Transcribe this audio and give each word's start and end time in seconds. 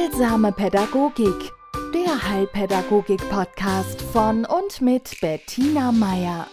Heilsame 0.00 0.50
Pädagogik, 0.50 1.52
der 1.92 2.30
Heilpädagogik-Podcast 2.30 4.00
von 4.00 4.46
und 4.46 4.80
mit 4.80 5.20
Bettina 5.20 5.92
Meier. 5.92 6.46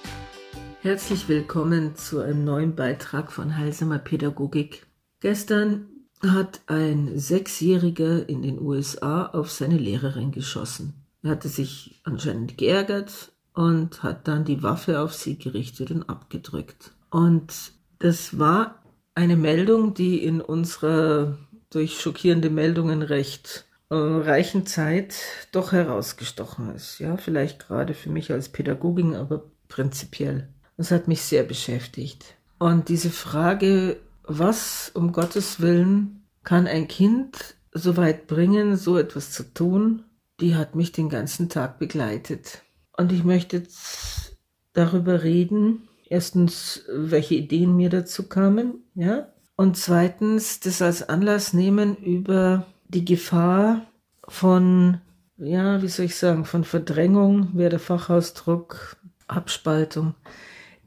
Herzlich 0.82 1.30
willkommen 1.30 1.96
zu 1.96 2.20
einem 2.20 2.44
neuen 2.44 2.76
Beitrag 2.76 3.32
von 3.32 3.56
Heilsamer 3.56 4.00
Pädagogik. 4.00 4.86
Gestern 5.22 5.88
hat 6.22 6.60
ein 6.68 7.18
Sechsjähriger 7.18 8.28
in 8.28 8.42
den 8.42 8.60
USA 8.60 9.28
auf 9.28 9.50
seine 9.50 9.78
Lehrerin 9.78 10.34
geschossen. 10.34 11.06
Er 11.24 11.32
hatte 11.32 11.48
sich 11.48 12.02
anscheinend 12.04 12.58
geärgert 12.58 13.32
und 13.54 14.04
hat 14.04 14.28
dann 14.28 14.44
die 14.44 14.62
Waffe 14.62 15.00
auf 15.00 15.14
sie 15.14 15.38
gerichtet 15.38 15.92
und 15.92 16.10
abgedrückt. 16.10 16.92
Und 17.12 17.72
das 18.00 18.38
war 18.40 18.84
eine 19.16 19.38
Meldung, 19.38 19.94
die 19.94 20.22
in 20.22 20.42
unserer 20.42 21.38
durch 21.70 22.00
schockierende 22.00 22.50
Meldungen 22.50 23.02
recht 23.02 23.66
äh, 23.90 23.96
reichen 23.96 24.66
Zeit 24.66 25.16
doch 25.52 25.72
herausgestochen 25.72 26.74
ist. 26.76 27.00
Ja, 27.00 27.18
vielleicht 27.18 27.60
gerade 27.60 27.94
für 27.94 28.10
mich 28.10 28.32
als 28.32 28.50
Pädagogin, 28.50 29.16
aber 29.16 29.52
prinzipiell. 29.68 30.50
Das 30.78 30.92
hat 30.92 31.08
mich 31.08 31.22
sehr 31.22 31.44
beschäftigt. 31.44 32.36
Und 32.60 32.90
diese 32.90 33.10
Frage, 33.10 33.98
was 34.24 34.92
um 34.94 35.12
Gottes 35.12 35.62
Willen 35.62 36.24
kann 36.44 36.68
ein 36.68 36.88
Kind 36.88 37.56
so 37.72 37.98
weit 37.98 38.28
bringen, 38.28 38.76
so 38.76 38.98
etwas 38.98 39.32
zu 39.32 39.54
tun, 39.54 40.04
die 40.40 40.56
hat 40.56 40.76
mich 40.76 40.92
den 40.92 41.10
ganzen 41.10 41.50
Tag 41.50 41.80
begleitet. 41.80 42.64
Und 42.96 43.12
ich 43.12 43.24
möchte 43.24 43.58
jetzt 43.58 44.38
darüber 44.74 45.24
reden, 45.24 45.88
erstens, 46.10 46.84
welche 46.90 47.36
Ideen 47.36 47.76
mir 47.76 47.90
dazu 47.90 48.28
kamen, 48.28 48.84
ja, 48.96 49.34
und 49.58 49.76
zweitens 49.76 50.60
das 50.62 50.82
als 50.82 51.10
Anlass 51.10 51.52
nehmen, 51.52 51.98
über 51.98 52.66
die 52.88 53.04
Gefahr 53.04 53.86
von, 54.28 55.02
ja, 55.38 55.82
wie 55.82 55.88
soll 55.88 56.06
ich 56.06 56.16
sagen, 56.16 56.46
von 56.46 56.64
Verdrängung, 56.64 57.50
wäre 57.58 57.72
der 57.72 57.80
Fachausdruck, 57.80 58.98
Abspaltung, 59.28 60.14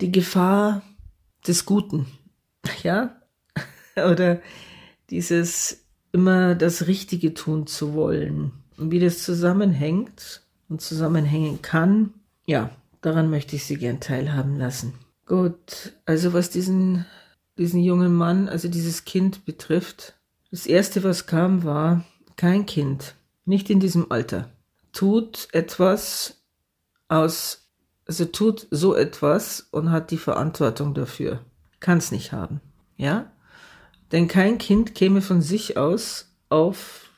die 0.01 0.13
Gefahr 0.13 0.83
des 1.47 1.67
Guten, 1.67 2.07
ja, 2.83 3.17
oder 3.97 4.41
dieses 5.11 5.85
immer 6.13 6.55
das 6.55 6.87
Richtige 6.87 7.35
tun 7.35 7.67
zu 7.67 7.95
wollen 7.95 8.53
und 8.77 8.93
wie 8.93 9.01
das 9.01 9.23
zusammenhängt 9.25 10.43
und 10.69 10.81
zusammenhängen 10.81 11.61
kann, 11.61 12.15
ja, 12.47 12.71
daran 13.01 13.31
möchte 13.31 13.57
ich 13.57 13.65
Sie 13.65 13.77
gern 13.77 13.99
teilhaben 13.99 14.59
lassen. 14.59 14.95
Gut, 15.27 15.93
also 16.07 16.33
was 16.33 16.51
diesen 16.51 17.05
diesen 17.61 17.83
jungen 17.83 18.15
Mann, 18.15 18.49
also 18.49 18.69
dieses 18.69 19.05
Kind 19.05 19.45
betrifft. 19.45 20.15
Das 20.51 20.67
erste, 20.67 21.05
was 21.05 21.27
kam, 21.27 21.63
war 21.63 22.05
kein 22.37 22.67
Kind, 22.67 23.15
nicht 23.45 23.71
in 23.71 23.81
diesem 23.81 24.11
Alter, 24.11 24.51
tut 24.93 25.49
etwas 25.53 26.43
aus, 27.09 27.71
also 28.07 28.25
tut 28.25 28.67
so 28.71 28.95
etwas 28.95 29.69
und 29.71 29.91
hat 29.91 30.11
die 30.11 30.19
Verantwortung 30.19 30.95
dafür. 30.95 31.45
Kann 31.81 31.99
es 31.99 32.13
nicht 32.13 32.33
haben, 32.33 32.61
ja? 32.97 33.31
Denn 34.11 34.27
kein 34.27 34.59
Kind 34.59 34.95
käme 34.95 35.21
von 35.21 35.41
sich 35.41 35.77
aus 35.77 36.35
auf 36.49 37.11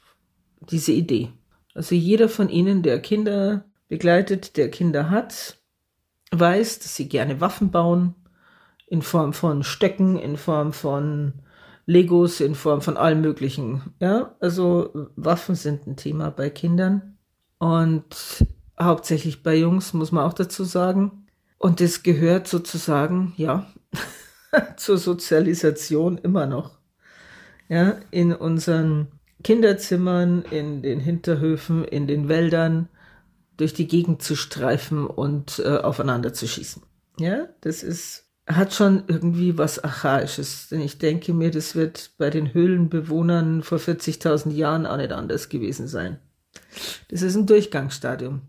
diese 0.70 0.92
Idee. 0.92 1.30
Also 1.74 1.94
jeder 1.94 2.28
von 2.28 2.48
Ihnen, 2.48 2.82
der 2.82 3.00
Kinder 3.00 3.64
begleitet, 3.88 4.56
der 4.56 4.70
Kinder 4.70 5.08
hat, 5.08 5.56
weiß, 6.32 6.80
dass 6.80 6.96
sie 6.96 7.08
gerne 7.08 7.40
Waffen 7.40 7.70
bauen, 7.70 8.14
in 8.92 9.00
Form 9.00 9.32
von 9.32 9.62
Stöcken, 9.62 10.18
in 10.18 10.36
Form 10.36 10.74
von 10.74 11.32
Legos, 11.86 12.42
in 12.42 12.54
Form 12.54 12.82
von 12.82 12.98
allem 12.98 13.22
Möglichen. 13.22 13.94
Ja, 14.00 14.36
also 14.38 15.08
Waffen 15.16 15.54
sind 15.54 15.86
ein 15.86 15.96
Thema 15.96 16.30
bei 16.30 16.50
Kindern 16.50 17.16
und 17.56 18.44
hauptsächlich 18.78 19.42
bei 19.42 19.56
Jungs, 19.56 19.94
muss 19.94 20.12
man 20.12 20.26
auch 20.26 20.34
dazu 20.34 20.64
sagen. 20.64 21.27
Und 21.56 21.80
das 21.80 22.02
gehört 22.02 22.46
sozusagen, 22.46 23.33
ja, 23.39 23.67
zur 24.77 24.98
Sozialisation 24.98 26.18
immer 26.18 26.44
noch. 26.44 26.78
Ja, 27.70 27.96
in 28.11 28.34
unseren 28.34 29.08
Kinderzimmern, 29.42 30.44
in 30.50 30.83
den 30.83 31.00
Hinterhöfen, 31.00 31.83
in 31.86 32.06
den 32.06 32.28
Wäldern 32.28 32.90
durch 33.56 33.72
die 33.72 33.88
Gegend 33.88 34.20
zu 34.20 34.36
streifen 34.36 35.06
und 35.06 35.62
äh, 35.64 35.78
aufeinander 35.78 36.34
zu 36.34 36.46
schießen. 36.46 36.83
Ja, 37.18 37.48
das 37.62 37.83
ist 37.83 38.28
hat 38.47 38.75
schon 38.75 39.05
irgendwie 39.07 39.58
was 39.58 39.83
Archaisches. 39.83 40.69
Denn 40.69 40.80
ich 40.80 40.98
denke 40.98 41.33
mir, 41.33 41.51
das 41.51 41.75
wird 41.75 42.11
bei 42.19 42.30
den 42.30 42.53
Höhlenbewohnern 42.53 43.63
vor 43.63 43.79
40.000 43.79 44.51
Jahren 44.51 44.86
auch 44.86 44.97
nicht 44.97 45.13
anders 45.13 45.48
gewesen 45.48 45.86
sein. 45.86 46.19
Das 47.08 47.23
ist 47.23 47.36
ein 47.36 47.47
Durchgangsstadium. 47.47 48.42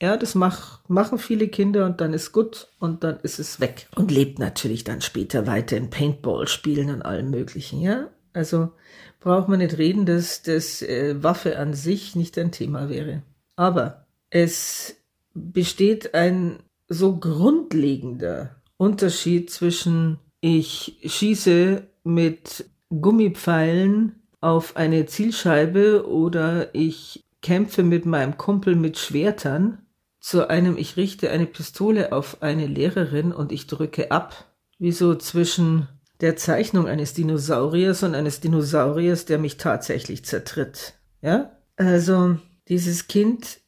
Ja, 0.00 0.16
das 0.16 0.36
mach, 0.36 0.88
machen 0.88 1.18
viele 1.18 1.48
Kinder 1.48 1.84
und 1.84 2.00
dann 2.00 2.12
ist 2.12 2.30
gut 2.30 2.68
und 2.78 3.02
dann 3.02 3.18
ist 3.20 3.40
es 3.40 3.58
weg. 3.58 3.88
Und 3.96 4.12
lebt 4.12 4.38
natürlich 4.38 4.84
dann 4.84 5.00
später 5.00 5.46
weiter 5.48 5.76
in 5.76 5.90
Paintball-Spielen 5.90 6.90
und 6.90 7.02
allem 7.02 7.30
Möglichen, 7.30 7.80
ja. 7.80 8.08
Also 8.32 8.70
braucht 9.18 9.48
man 9.48 9.58
nicht 9.58 9.76
reden, 9.76 10.06
dass 10.06 10.42
das 10.42 10.82
äh, 10.82 11.20
Waffe 11.20 11.58
an 11.58 11.74
sich 11.74 12.14
nicht 12.14 12.38
ein 12.38 12.52
Thema 12.52 12.88
wäre. 12.88 13.22
Aber 13.56 14.06
es 14.30 14.94
besteht 15.34 16.14
ein 16.14 16.60
so 16.86 17.16
grundlegender 17.16 18.62
Unterschied 18.78 19.50
zwischen 19.50 20.18
ich 20.40 20.98
schieße 21.04 21.86
mit 22.04 22.64
Gummipfeilen 22.88 24.22
auf 24.40 24.76
eine 24.76 25.04
Zielscheibe 25.04 26.08
oder 26.08 26.74
ich 26.74 27.24
kämpfe 27.42 27.82
mit 27.82 28.06
meinem 28.06 28.38
Kumpel 28.38 28.76
mit 28.76 28.98
Schwertern 28.98 29.82
zu 30.20 30.48
einem 30.48 30.76
ich 30.76 30.96
richte 30.96 31.30
eine 31.30 31.46
Pistole 31.46 32.12
auf 32.12 32.42
eine 32.42 32.66
Lehrerin 32.66 33.32
und 33.32 33.52
ich 33.52 33.66
drücke 33.66 34.10
ab. 34.10 34.46
Wie 34.78 34.92
so 34.92 35.14
zwischen 35.14 35.88
der 36.20 36.36
Zeichnung 36.36 36.88
eines 36.88 37.14
Dinosauriers 37.14 38.02
und 38.02 38.14
eines 38.14 38.40
Dinosauriers, 38.40 39.24
der 39.24 39.38
mich 39.38 39.56
tatsächlich 39.56 40.24
zertritt. 40.24 40.94
Ja? 41.22 41.56
Also, 41.76 42.38
dieses 42.68 43.06
Kind 43.06 43.60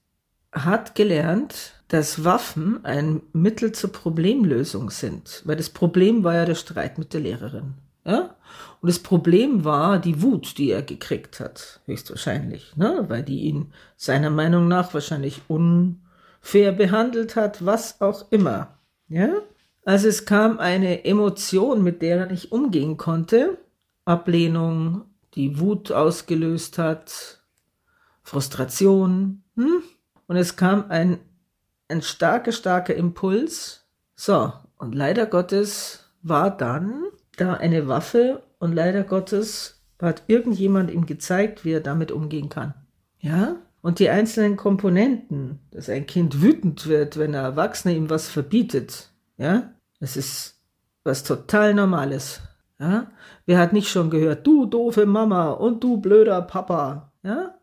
hat 0.52 0.94
gelernt, 0.94 1.74
dass 1.88 2.24
Waffen 2.24 2.84
ein 2.84 3.22
Mittel 3.32 3.72
zur 3.72 3.92
Problemlösung 3.92 4.90
sind. 4.90 5.42
Weil 5.44 5.56
das 5.56 5.70
Problem 5.70 6.24
war 6.24 6.34
ja 6.34 6.44
der 6.44 6.54
Streit 6.54 6.98
mit 6.98 7.12
der 7.12 7.20
Lehrerin. 7.20 7.74
Ja? 8.04 8.36
Und 8.80 8.88
das 8.88 8.98
Problem 8.98 9.64
war 9.64 9.98
die 9.98 10.22
Wut, 10.22 10.56
die 10.58 10.70
er 10.70 10.82
gekriegt 10.82 11.40
hat, 11.40 11.80
höchstwahrscheinlich, 11.86 12.76
ne? 12.76 13.04
weil 13.08 13.22
die 13.22 13.40
ihn 13.40 13.72
seiner 13.96 14.30
Meinung 14.30 14.68
nach 14.68 14.94
wahrscheinlich 14.94 15.42
unfair 15.48 16.72
behandelt 16.72 17.36
hat, 17.36 17.64
was 17.64 18.00
auch 18.00 18.30
immer. 18.30 18.78
Ja? 19.08 19.34
Also 19.84 20.08
es 20.08 20.24
kam 20.24 20.58
eine 20.58 21.04
Emotion, 21.04 21.82
mit 21.82 22.02
der 22.02 22.18
er 22.18 22.26
nicht 22.26 22.52
umgehen 22.52 22.96
konnte. 22.96 23.58
Ablehnung, 24.04 25.02
die 25.34 25.58
Wut 25.60 25.92
ausgelöst 25.92 26.78
hat, 26.78 27.42
Frustration. 28.22 29.42
Hm? 29.56 29.82
Und 30.30 30.36
es 30.36 30.54
kam 30.54 30.84
ein 30.90 31.18
ein 31.90 32.02
starker, 32.02 32.52
starker 32.52 32.94
Impuls. 32.94 33.84
So, 34.14 34.52
und 34.78 34.94
leider 34.94 35.26
Gottes 35.26 36.06
war 36.22 36.56
dann 36.56 37.04
da 37.36 37.54
eine 37.54 37.88
Waffe 37.88 38.42
und 38.58 38.72
leider 38.72 39.02
Gottes 39.02 39.82
hat 40.00 40.22
irgendjemand 40.28 40.90
ihm 40.90 41.04
gezeigt, 41.04 41.64
wie 41.64 41.72
er 41.72 41.80
damit 41.80 42.12
umgehen 42.12 42.48
kann. 42.48 42.74
Ja? 43.18 43.56
Und 43.82 43.98
die 43.98 44.10
einzelnen 44.10 44.56
Komponenten, 44.56 45.58
dass 45.70 45.88
ein 45.88 46.06
Kind 46.06 46.42
wütend 46.42 46.86
wird, 46.86 47.18
wenn 47.18 47.34
ein 47.34 47.44
Erwachsener 47.44 47.94
ihm 47.94 48.10
was 48.10 48.28
verbietet, 48.28 49.10
ja, 49.36 49.72
das 50.00 50.16
ist 50.16 50.60
was 51.02 51.24
total 51.24 51.74
Normales. 51.74 52.40
Ja? 52.78 53.10
Wer 53.46 53.58
hat 53.58 53.72
nicht 53.72 53.88
schon 53.88 54.10
gehört, 54.10 54.46
du 54.46 54.66
doofe 54.66 55.06
Mama 55.06 55.50
und 55.50 55.82
du 55.82 55.96
blöder 55.96 56.42
Papa, 56.42 57.12
ja? 57.22 57.54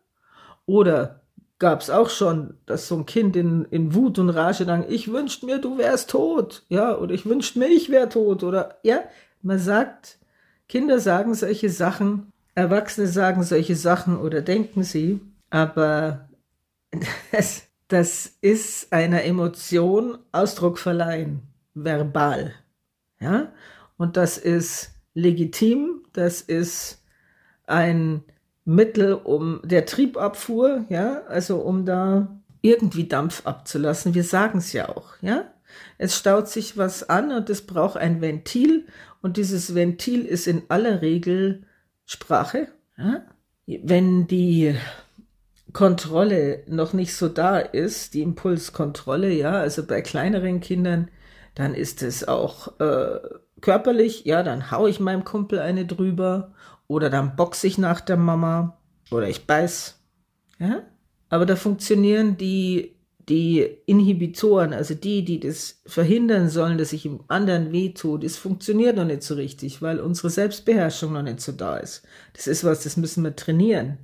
Oder 0.65 1.21
gab 1.59 1.81
es 1.81 1.89
auch 1.89 2.09
schon, 2.09 2.55
dass 2.65 2.87
so 2.87 2.97
ein 2.97 3.05
Kind 3.05 3.35
in, 3.35 3.65
in 3.65 3.93
Wut 3.95 4.19
und 4.19 4.29
Rage 4.29 4.65
dann, 4.65 4.89
ich 4.89 5.11
wünschte 5.11 5.45
mir, 5.45 5.59
du 5.59 5.77
wärst 5.77 6.11
tot, 6.11 6.63
ja, 6.69 6.95
oder 6.97 7.13
ich 7.13 7.25
wünschte 7.25 7.59
mir, 7.59 7.67
ich 7.67 7.89
wär 7.89 8.09
tot, 8.09 8.43
oder, 8.43 8.77
ja, 8.83 9.01
man 9.41 9.59
sagt, 9.59 10.19
Kinder 10.69 10.99
sagen 10.99 11.33
solche 11.33 11.69
Sachen, 11.69 12.31
Erwachsene 12.53 13.07
sagen 13.07 13.43
solche 13.43 13.75
Sachen 13.75 14.17
oder 14.17 14.41
denken 14.41 14.83
sie, 14.83 15.21
aber 15.49 16.29
das, 17.31 17.63
das 17.87 18.37
ist 18.41 18.93
einer 18.93 19.23
Emotion 19.23 20.17
Ausdruck 20.31 20.77
verleihen, 20.77 21.41
verbal, 21.73 22.53
ja, 23.19 23.51
und 23.97 24.15
das 24.17 24.37
ist 24.37 24.91
legitim, 25.15 26.03
das 26.13 26.41
ist 26.41 27.03
ein 27.65 28.23
Mittel, 28.67 29.13
um 29.13 29.61
der 29.63 29.85
Triebabfuhr, 29.85 30.85
ja, 30.89 31.21
also 31.29 31.59
um 31.59 31.85
da 31.85 32.27
irgendwie 32.61 33.07
Dampf 33.07 33.45
abzulassen. 33.45 34.13
Wir 34.13 34.25
sagen 34.25 34.59
es 34.59 34.73
ja 34.73 34.89
auch, 34.89 35.13
ja. 35.21 35.45
Es 35.97 36.17
staut 36.17 36.49
sich 36.49 36.77
was 36.77 37.09
an 37.09 37.31
und 37.31 37.49
es 37.49 37.65
braucht 37.65 37.95
ein 37.95 38.19
Ventil 38.19 38.85
und 39.21 39.37
dieses 39.37 39.73
Ventil 39.73 40.25
ist 40.25 40.47
in 40.47 40.63
aller 40.67 41.01
Regel 41.01 41.63
Sprache, 42.05 42.67
ja? 42.97 43.23
wenn 43.65 44.27
die 44.27 44.75
Kontrolle 45.71 46.63
noch 46.67 46.91
nicht 46.91 47.15
so 47.15 47.29
da 47.29 47.59
ist, 47.59 48.15
die 48.15 48.21
Impulskontrolle, 48.21 49.31
ja, 49.31 49.53
also 49.53 49.85
bei 49.85 50.01
kleineren 50.01 50.59
Kindern, 50.59 51.09
dann 51.55 51.73
ist 51.73 52.01
es 52.03 52.27
auch 52.27 52.79
äh, 52.79 53.19
körperlich, 53.61 54.25
ja, 54.25 54.43
dann 54.43 54.71
hau 54.71 54.87
ich 54.87 54.99
meinem 54.99 55.23
Kumpel 55.23 55.59
eine 55.59 55.85
drüber 55.85 56.53
oder 56.87 57.09
dann 57.09 57.35
boxe 57.35 57.67
ich 57.67 57.77
nach 57.77 58.01
der 58.01 58.17
Mama 58.17 58.77
oder 59.11 59.29
ich 59.29 59.45
beiß, 59.45 59.99
ja. 60.59 60.83
Aber 61.29 61.45
da 61.45 61.57
funktionieren 61.57 62.37
die, 62.37 62.95
die 63.27 63.59
Inhibitoren, 63.85 64.73
also 64.73 64.95
die, 64.95 65.25
die 65.25 65.39
das 65.39 65.81
verhindern 65.85 66.49
sollen, 66.49 66.77
dass 66.77 66.91
sich 66.91 67.05
im 67.05 67.19
anderen 67.27 67.73
wehtut, 67.73 68.23
es 68.23 68.37
funktioniert 68.37 68.95
noch 68.95 69.05
nicht 69.05 69.23
so 69.23 69.35
richtig, 69.35 69.81
weil 69.81 69.99
unsere 69.99 70.29
Selbstbeherrschung 70.29 71.11
noch 71.11 71.23
nicht 71.23 71.41
so 71.41 71.51
da 71.51 71.77
ist. 71.77 72.03
Das 72.33 72.47
ist 72.47 72.63
was, 72.63 72.83
das 72.83 72.95
müssen 72.95 73.23
wir 73.23 73.35
trainieren 73.35 73.97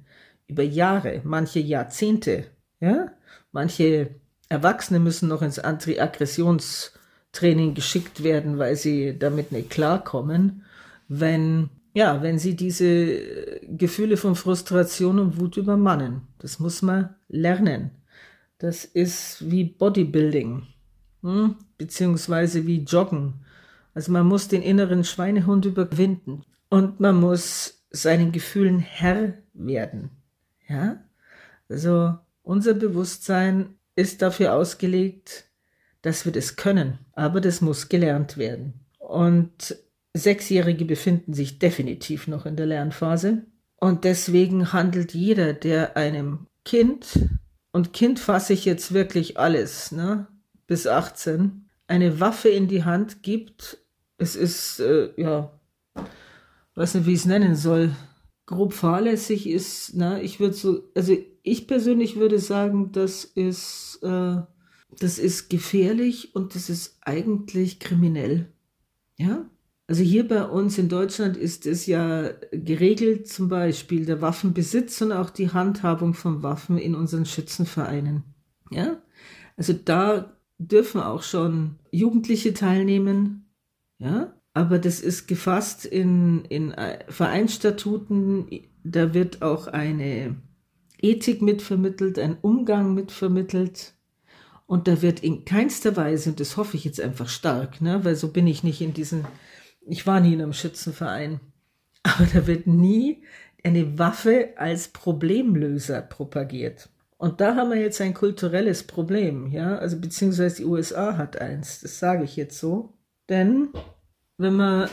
über 0.47 0.63
Jahre, 0.63 1.21
manche 1.23 1.59
Jahrzehnte. 1.59 2.47
Ja? 2.81 3.13
Manche 3.53 4.09
Erwachsene 4.49 4.99
müssen 4.99 5.29
noch 5.29 5.41
ins 5.41 5.59
Anti-Aggressionstraining 5.59 7.73
geschickt 7.73 8.23
werden, 8.23 8.59
weil 8.59 8.75
sie 8.75 9.17
damit 9.17 9.53
nicht 9.53 9.69
klarkommen, 9.69 10.65
wenn, 11.07 11.69
ja, 11.93 12.21
wenn 12.21 12.39
sie 12.39 12.55
diese 12.55 13.59
Gefühle 13.67 14.17
von 14.17 14.35
Frustration 14.35 15.19
und 15.19 15.39
Wut 15.39 15.57
übermannen. 15.57 16.21
Das 16.39 16.59
muss 16.59 16.81
man 16.81 17.15
lernen. 17.27 17.91
Das 18.57 18.85
ist 18.85 19.49
wie 19.51 19.63
Bodybuilding, 19.63 20.63
hm? 21.21 21.55
beziehungsweise 21.77 22.65
wie 22.65 22.83
Joggen. 22.83 23.45
Also 23.93 24.11
man 24.11 24.25
muss 24.25 24.47
den 24.47 24.63
inneren 24.63 25.03
Schweinehund 25.03 25.65
überwinden 25.65 26.43
und 26.69 26.99
man 26.99 27.19
muss 27.19 27.85
seinen 27.91 28.31
Gefühlen 28.31 28.79
Herr 28.79 29.33
werden. 29.53 30.09
Ja? 30.67 31.03
Also 31.69 32.17
unser 32.41 32.73
Bewusstsein 32.73 33.75
ist 33.95 34.21
dafür 34.21 34.53
ausgelegt, 34.53 35.45
dass 36.01 36.25
wir 36.25 36.31
das 36.31 36.55
können, 36.55 36.97
aber 37.13 37.39
das 37.39 37.61
muss 37.61 37.87
gelernt 37.89 38.37
werden. 38.37 38.73
Und 38.97 39.77
Sechsjährige 40.13 40.85
befinden 40.85 41.33
sich 41.33 41.59
definitiv 41.59 42.27
noch 42.27 42.45
in 42.45 42.55
der 42.55 42.67
Lernphase. 42.67 43.45
Und 43.77 44.03
deswegen 44.03 44.71
handelt 44.71 45.13
jeder, 45.13 45.53
der 45.53 45.97
einem 45.97 46.47
Kind, 46.63 47.29
und 47.71 47.91
Kind 47.91 48.19
fasse 48.19 48.53
ich 48.53 48.65
jetzt 48.65 48.93
wirklich 48.93 49.37
alles, 49.37 49.91
ne, 49.91 50.27
bis 50.67 50.87
18, 50.87 51.69
eine 51.87 52.19
Waffe 52.19 52.49
in 52.49 52.67
die 52.67 52.83
Hand 52.83 53.23
gibt, 53.23 53.79
es 54.17 54.35
ist, 54.35 54.79
äh, 54.79 55.09
ja, 55.17 55.59
weiß 56.75 56.93
nicht, 56.93 57.07
wie 57.07 57.13
ich 57.13 57.19
es 57.19 57.25
nennen 57.25 57.55
soll, 57.55 57.95
grob 58.45 58.73
fahrlässig 58.73 59.49
ist, 59.49 59.93
na, 59.95 60.21
ich 60.21 60.39
würde 60.39 60.53
so, 60.53 60.83
also 60.95 61.17
ich 61.41 61.67
persönlich 61.67 62.15
würde 62.15 62.39
sagen, 62.39 62.91
das 62.91 63.25
ist, 63.25 63.99
äh, 64.03 64.41
das 64.99 65.17
ist 65.17 65.49
gefährlich 65.49 66.35
und 66.35 66.55
das 66.55 66.69
ist 66.69 66.97
eigentlich 67.01 67.79
kriminell. 67.79 68.53
Ja? 69.17 69.49
Also 69.87 70.01
hier 70.01 70.27
bei 70.27 70.45
uns 70.45 70.77
in 70.77 70.87
Deutschland 70.87 71.35
ist 71.35 71.65
es 71.65 71.85
ja 71.85 72.29
geregelt, 72.51 73.27
zum 73.27 73.49
Beispiel 73.49 74.05
der 74.05 74.21
Waffenbesitz 74.21 75.01
und 75.01 75.11
auch 75.11 75.29
die 75.29 75.51
Handhabung 75.51 76.13
von 76.13 76.41
Waffen 76.41 76.77
in 76.77 76.95
unseren 76.95 77.25
Schützenvereinen. 77.25 78.23
Ja? 78.71 79.01
Also 79.57 79.73
da 79.73 80.37
dürfen 80.57 81.01
auch 81.01 81.23
schon 81.23 81.79
Jugendliche 81.91 82.53
teilnehmen. 82.53 83.49
Ja? 83.99 84.33
aber 84.53 84.79
das 84.79 84.99
ist 84.99 85.27
gefasst 85.27 85.85
in, 85.85 86.45
in 86.45 86.71
äh, 86.71 86.99
Vereinsstatuten. 87.09 88.47
Da 88.83 89.13
wird 89.13 89.41
auch 89.41 89.67
eine 89.67 90.35
Ethik 91.01 91.41
mitvermittelt, 91.41 92.19
ein 92.19 92.37
Umgang 92.41 92.93
mitvermittelt. 92.93 93.93
Und 94.65 94.87
da 94.87 95.01
wird 95.01 95.21
in 95.21 95.43
keinster 95.43 95.97
Weise, 95.97 96.29
und 96.29 96.39
das 96.39 96.55
hoffe 96.55 96.77
ich 96.77 96.85
jetzt 96.85 97.01
einfach 97.01 97.29
stark, 97.29 97.81
ne, 97.81 98.05
weil 98.05 98.15
so 98.15 98.29
bin 98.29 98.47
ich 98.47 98.63
nicht 98.63 98.81
in 98.81 98.93
diesen, 98.93 99.25
ich 99.87 100.05
war 100.07 100.19
nie 100.19 100.33
in 100.33 100.41
einem 100.41 100.53
Schützenverein, 100.53 101.39
aber 102.03 102.27
da 102.33 102.47
wird 102.47 102.67
nie 102.67 103.23
eine 103.63 103.97
Waffe 103.97 104.53
als 104.57 104.89
Problemlöser 104.89 106.01
propagiert. 106.01 106.89
Und 107.17 107.39
da 107.39 107.55
haben 107.55 107.69
wir 107.69 107.79
jetzt 107.79 108.01
ein 108.01 108.13
kulturelles 108.13 108.83
Problem, 108.83 109.47
ja, 109.47 109.77
also 109.77 109.97
beziehungsweise 109.97 110.57
die 110.57 110.65
USA 110.65 111.15
hat 111.15 111.39
eins, 111.39 111.79
das 111.79 111.99
sage 111.99 112.25
ich 112.25 112.35
jetzt 112.35 112.59
so. 112.59 112.93
Denn 113.29 113.69
wenn 114.37 114.55
man 114.55 114.89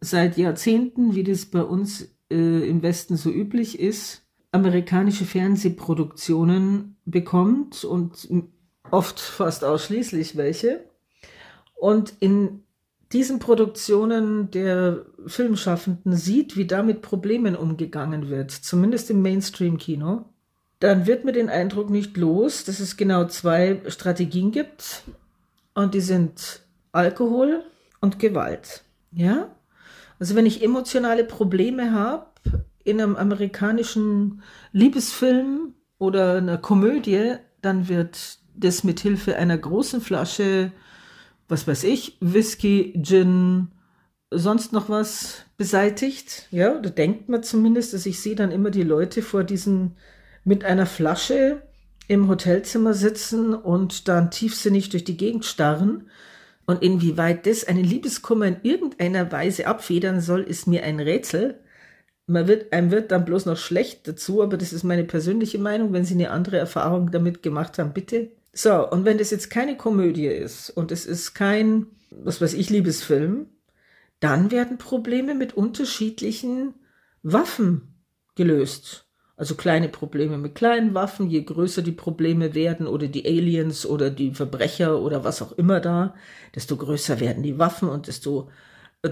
seit 0.00 0.36
Jahrzehnten, 0.36 1.14
wie 1.14 1.22
das 1.22 1.46
bei 1.46 1.62
uns 1.62 2.08
äh, 2.30 2.68
im 2.68 2.82
Westen 2.82 3.16
so 3.16 3.30
üblich 3.30 3.78
ist, 3.78 4.22
amerikanische 4.50 5.24
Fernsehproduktionen 5.24 6.96
bekommt 7.04 7.84
und 7.84 8.28
oft 8.90 9.20
fast 9.20 9.64
ausschließlich 9.64 10.36
welche. 10.36 10.84
Und 11.76 12.14
in 12.20 12.64
diesen 13.12 13.40
Produktionen 13.40 14.50
der 14.50 15.04
Filmschaffenden 15.26 16.14
sieht, 16.14 16.56
wie 16.56 16.66
da 16.66 16.82
mit 16.82 17.02
Problemen 17.02 17.56
umgegangen 17.56 18.28
wird, 18.28 18.50
zumindest 18.50 19.10
im 19.10 19.22
Mainstream-Kino, 19.22 20.26
dann 20.78 21.06
wird 21.06 21.24
mir 21.24 21.32
den 21.32 21.50
Eindruck 21.50 21.90
nicht 21.90 22.16
los, 22.16 22.64
dass 22.64 22.80
es 22.80 22.96
genau 22.96 23.26
zwei 23.26 23.82
Strategien 23.88 24.50
gibt. 24.50 25.02
Und 25.74 25.94
die 25.94 26.00
sind 26.00 26.62
Alkohol 26.92 27.64
und 28.00 28.18
Gewalt. 28.18 28.82
Ja? 29.12 29.48
Also 30.18 30.36
wenn 30.36 30.46
ich 30.46 30.62
emotionale 30.62 31.24
Probleme 31.24 31.92
habe 31.92 32.26
in 32.84 33.00
einem 33.00 33.16
amerikanischen 33.16 34.42
Liebesfilm 34.72 35.74
oder 35.98 36.38
einer 36.38 36.58
Komödie, 36.58 37.34
dann 37.60 37.88
wird 37.88 38.38
das 38.54 38.84
mit 38.84 39.00
Hilfe 39.00 39.36
einer 39.36 39.58
großen 39.58 40.00
Flasche, 40.00 40.72
was 41.50 41.66
weiß 41.66 41.84
ich, 41.84 42.16
Whisky, 42.20 42.94
Gin, 43.02 43.68
sonst 44.30 44.72
noch 44.72 44.88
was 44.88 45.44
beseitigt. 45.56 46.46
Ja, 46.50 46.78
da 46.78 46.90
denkt 46.90 47.28
man 47.28 47.42
zumindest, 47.42 47.92
dass 47.92 48.06
ich 48.06 48.20
sehe 48.20 48.36
dann 48.36 48.52
immer 48.52 48.70
die 48.70 48.82
Leute 48.82 49.22
vor 49.22 49.44
diesen 49.44 49.96
mit 50.44 50.64
einer 50.64 50.86
Flasche 50.86 51.62
im 52.08 52.28
Hotelzimmer 52.28 52.94
sitzen 52.94 53.54
und 53.54 54.08
dann 54.08 54.30
tiefsinnig 54.30 54.88
durch 54.88 55.04
die 55.04 55.16
Gegend 55.16 55.44
starren 55.44 56.08
und 56.70 56.84
inwieweit 56.84 57.46
das 57.46 57.64
einen 57.64 57.82
Liebeskummer 57.82 58.46
in 58.46 58.56
irgendeiner 58.62 59.32
Weise 59.32 59.66
abfedern 59.66 60.20
soll, 60.20 60.42
ist 60.42 60.68
mir 60.68 60.84
ein 60.84 61.00
Rätsel. 61.00 61.58
Man 62.26 62.46
wird, 62.46 62.72
einem 62.72 62.92
wird 62.92 63.10
dann 63.10 63.24
bloß 63.24 63.46
noch 63.46 63.56
schlecht 63.56 64.06
dazu, 64.06 64.40
aber 64.40 64.56
das 64.56 64.72
ist 64.72 64.84
meine 64.84 65.02
persönliche 65.02 65.58
Meinung. 65.58 65.92
Wenn 65.92 66.04
Sie 66.04 66.14
eine 66.14 66.30
andere 66.30 66.58
Erfahrung 66.58 67.10
damit 67.10 67.42
gemacht 67.42 67.80
haben, 67.80 67.92
bitte. 67.92 68.30
So, 68.52 68.88
und 68.90 69.04
wenn 69.04 69.18
das 69.18 69.30
jetzt 69.30 69.50
keine 69.50 69.76
Komödie 69.76 70.26
ist 70.26 70.70
und 70.70 70.90
es 70.90 71.06
ist 71.06 71.34
kein, 71.34 71.86
was 72.10 72.40
weiß 72.40 72.54
ich, 72.54 72.70
Liebesfilm, 72.70 73.46
dann 74.18 74.50
werden 74.50 74.78
Probleme 74.78 75.34
mit 75.34 75.54
unterschiedlichen 75.54 76.74
Waffen 77.22 77.94
gelöst. 78.34 79.06
Also 79.36 79.54
kleine 79.54 79.88
Probleme 79.88 80.36
mit 80.36 80.54
kleinen 80.54 80.92
Waffen, 80.92 81.30
je 81.30 81.42
größer 81.42 81.80
die 81.80 81.92
Probleme 81.92 82.54
werden 82.54 82.86
oder 82.86 83.06
die 83.08 83.24
Aliens 83.24 83.86
oder 83.86 84.10
die 84.10 84.34
Verbrecher 84.34 85.00
oder 85.00 85.24
was 85.24 85.40
auch 85.40 85.52
immer 85.52 85.80
da, 85.80 86.14
desto 86.54 86.76
größer 86.76 87.20
werden 87.20 87.42
die 87.42 87.58
Waffen 87.58 87.88
und 87.88 88.06
desto 88.06 88.50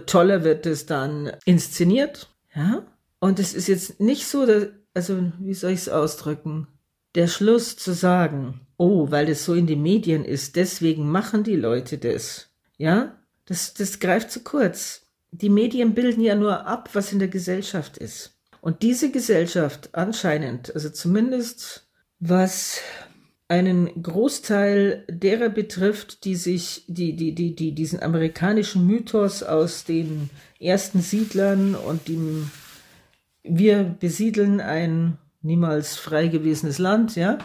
toller 0.05 0.45
wird 0.45 0.67
es 0.67 0.85
dann 0.85 1.33
inszeniert. 1.47 2.29
Ja? 2.55 2.85
Und 3.21 3.39
es 3.39 3.55
ist 3.55 3.69
jetzt 3.69 4.01
nicht 4.01 4.27
so, 4.27 4.45
dass, 4.45 4.67
also 4.93 5.33
wie 5.39 5.55
soll 5.55 5.71
ich 5.71 5.81
es 5.81 5.89
ausdrücken? 5.89 6.67
Der 7.15 7.27
Schluss 7.27 7.77
zu 7.77 7.93
sagen, 7.93 8.61
oh, 8.77 9.11
weil 9.11 9.27
das 9.27 9.45
so 9.45 9.55
in 9.55 9.67
den 9.67 9.83
Medien 9.83 10.25
ist, 10.25 10.57
deswegen 10.57 11.11
machen 11.11 11.45
die 11.45 11.57
Leute 11.57 11.99
das. 11.99 12.51
Ja? 12.77 13.19
Das, 13.47 13.75
das 13.75 13.99
greift 13.99 14.31
zu 14.31 14.41
kurz. 14.41 15.07
Die 15.31 15.51
Medien 15.51 15.95
bilden 15.95 16.23
ja 16.23 16.35
nur 16.35 16.67
ab, 16.67 16.91
was 16.93 17.13
in 17.13 17.19
der 17.19 17.29
Gesellschaft 17.29 17.99
ist. 17.99 18.39
Und 18.61 18.83
diese 18.83 19.11
Gesellschaft 19.11 19.91
anscheinend, 19.93 20.75
also 20.75 20.91
zumindest 20.91 21.87
was 22.21 22.81
einen 23.49 24.03
Großteil 24.03 25.05
derer 25.09 25.49
betrifft, 25.49 26.25
die 26.25 26.35
sich, 26.35 26.85
die, 26.87 27.17
die, 27.17 27.35
die, 27.35 27.55
die 27.55 27.73
diesen 27.73 28.03
amerikanischen 28.03 28.87
Mythos 28.87 29.43
aus 29.43 29.85
den 29.85 30.29
ersten 30.61 31.01
Siedlern 31.01 31.75
und 31.75 32.09
dem, 32.09 32.51
wir 33.43 33.85
besiedeln 33.85 34.61
ein 34.61 35.17
niemals 35.49 35.97
frei 35.97 36.29
gewesenes 36.29 36.79
Land, 36.79 37.17
ja. 37.17 37.39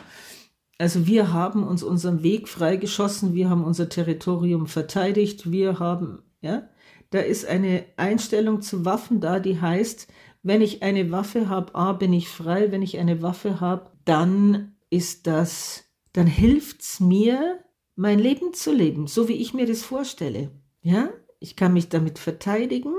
Also 0.78 1.08
wir 1.08 1.32
haben 1.32 1.66
uns 1.66 1.84
unseren 1.84 2.22
Weg 2.22 2.50
freigeschossen, 2.50 3.34
wir 3.34 3.50
haben 3.50 3.64
unser 3.64 3.88
Territorium 3.88 4.68
verteidigt, 4.68 5.52
wir 5.52 5.80
haben, 5.80 6.22
ja, 6.42 6.68
da 7.12 7.20
ist 7.20 7.46
eine 7.46 7.86
Einstellung 7.96 8.62
zu 8.62 8.84
Waffen 8.84 9.22
da, 9.22 9.40
die 9.40 9.62
heißt, 9.62 10.08
wenn 10.44 10.62
ich 10.62 10.84
eine 10.84 11.12
Waffe 11.12 11.48
habe, 11.48 11.74
A, 11.76 11.94
bin 11.94 12.12
ich 12.12 12.28
frei, 12.28 12.72
wenn 12.72 12.82
ich 12.82 13.00
eine 13.00 13.22
Waffe 13.22 13.62
habe, 13.62 13.90
dann 14.04 14.76
ist 14.90 15.26
das, 15.26 15.86
dann 16.12 16.28
hilft's 16.28 17.00
mir, 17.00 17.60
mein 17.96 18.20
Leben 18.20 18.54
zu 18.54 18.74
leben, 18.74 19.08
so 19.08 19.30
wie 19.30 19.34
ich 19.34 19.54
mir 19.54 19.66
das 19.66 19.84
vorstelle. 19.84 20.52
Ja, 20.82 21.10
ich 21.40 21.56
kann 21.56 21.72
mich 21.72 21.88
damit 21.88 22.20
verteidigen, 22.20 22.94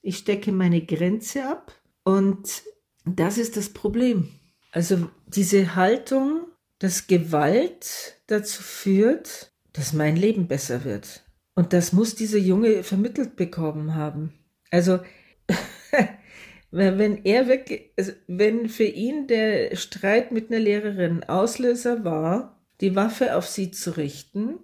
ich 0.00 0.16
stecke 0.16 0.52
meine 0.52 0.80
Grenze 0.80 1.46
ab 1.46 1.72
und 2.04 2.62
Das 3.06 3.38
ist 3.38 3.56
das 3.56 3.68
Problem. 3.68 4.28
Also 4.76 5.08
diese 5.26 5.74
Haltung, 5.74 6.48
dass 6.80 7.06
Gewalt 7.06 8.20
dazu 8.26 8.62
führt, 8.62 9.50
dass 9.72 9.94
mein 9.94 10.16
Leben 10.16 10.48
besser 10.48 10.84
wird. 10.84 11.24
Und 11.54 11.72
das 11.72 11.94
muss 11.94 12.14
dieser 12.14 12.36
Junge 12.36 12.82
vermittelt 12.82 13.36
bekommen 13.36 13.94
haben. 13.94 14.34
Also, 14.70 14.98
wenn 16.70 17.24
er 17.24 17.48
wirklich, 17.48 17.90
also 17.96 18.12
wenn 18.26 18.68
für 18.68 18.84
ihn 18.84 19.26
der 19.28 19.76
Streit 19.76 20.30
mit 20.30 20.50
einer 20.50 20.60
Lehrerin 20.60 21.24
Auslöser 21.24 22.04
war, 22.04 22.62
die 22.82 22.94
Waffe 22.94 23.34
auf 23.34 23.48
sie 23.48 23.70
zu 23.70 23.96
richten, 23.96 24.58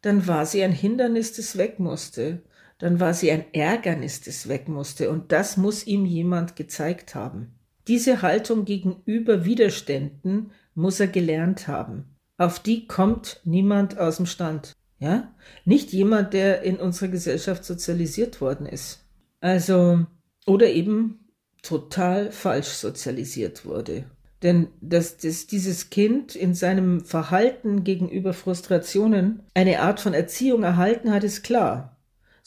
dann 0.00 0.26
war 0.26 0.46
sie 0.46 0.62
ein 0.64 0.72
Hindernis, 0.72 1.34
das 1.34 1.58
weg 1.58 1.78
musste. 1.78 2.40
Dann 2.78 3.00
war 3.00 3.12
sie 3.12 3.30
ein 3.30 3.44
Ärgernis, 3.52 4.22
das 4.22 4.48
weg 4.48 4.66
musste. 4.66 5.10
Und 5.10 5.30
das 5.30 5.58
muss 5.58 5.86
ihm 5.86 6.06
jemand 6.06 6.56
gezeigt 6.56 7.14
haben. 7.14 7.57
Diese 7.88 8.22
Haltung 8.22 8.64
gegenüber 8.64 9.44
Widerständen 9.44 10.50
muss 10.74 11.00
er 11.00 11.08
gelernt 11.08 11.68
haben. 11.68 12.04
Auf 12.36 12.60
die 12.60 12.86
kommt 12.86 13.40
niemand 13.44 13.98
aus 13.98 14.18
dem 14.18 14.26
Stand. 14.26 14.72
Ja? 14.98 15.34
Nicht 15.64 15.92
jemand, 15.92 16.34
der 16.34 16.62
in 16.62 16.76
unserer 16.76 17.08
Gesellschaft 17.08 17.64
sozialisiert 17.64 18.40
worden 18.40 18.66
ist. 18.66 19.04
Also, 19.40 20.06
oder 20.46 20.68
eben 20.68 21.28
total 21.62 22.30
falsch 22.30 22.68
sozialisiert 22.68 23.64
wurde. 23.64 24.04
Denn 24.42 24.68
dass, 24.80 25.16
dass 25.16 25.46
dieses 25.46 25.90
Kind 25.90 26.36
in 26.36 26.54
seinem 26.54 27.00
Verhalten 27.00 27.82
gegenüber 27.82 28.34
Frustrationen 28.34 29.42
eine 29.54 29.80
Art 29.80 29.98
von 29.98 30.14
Erziehung 30.14 30.62
erhalten 30.62 31.12
hat, 31.12 31.24
ist 31.24 31.42
klar. 31.42 31.97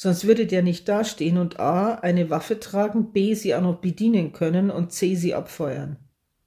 Sonst 0.01 0.25
würde 0.25 0.47
der 0.47 0.63
nicht 0.63 0.89
dastehen 0.89 1.37
und 1.37 1.59
A 1.59 1.95
eine 1.95 2.29
Waffe 2.29 2.59
tragen, 2.59 3.11
B 3.11 3.35
sie 3.35 3.53
auch 3.53 3.61
noch 3.61 3.81
bedienen 3.81 4.33
können 4.33 4.71
und 4.71 4.91
C 4.91 5.15
sie 5.15 5.35
abfeuern. 5.35 5.97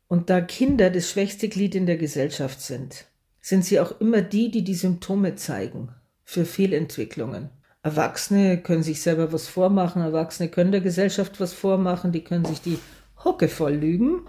Und 0.09 0.29
da 0.29 0.41
Kinder 0.41 0.91
das 0.91 1.11
schwächste 1.11 1.49
Glied 1.49 1.75
in 1.75 1.87
der 1.87 1.97
Gesellschaft 1.97 2.61
sind, 2.61 3.05
sind 3.41 3.65
sie 3.65 3.79
auch 3.79 4.01
immer 4.01 4.23
die, 4.23 4.51
die 4.51 4.65
die 4.65 4.75
Symptome 4.75 5.37
zeigen 5.37 5.91
für 6.25 6.45
Fehlentwicklungen. 6.45 7.51
Erwachsene 7.83 8.59
können 8.61 8.83
sich 8.83 9.03
selber 9.03 9.33
was 9.33 9.47
vormachen, 9.47 10.03
Erwachsene 10.03 10.49
können 10.49 10.73
der 10.73 10.81
Gesellschaft 10.81 11.39
was 11.39 11.53
vormachen, 11.53 12.11
die 12.11 12.25
können 12.25 12.47
sich 12.47 12.61
die 12.61 12.79
Hocke 13.25 13.49
voll 13.49 13.75
lügen 13.75 14.23